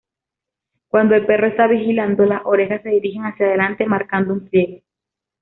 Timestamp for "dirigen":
2.89-3.21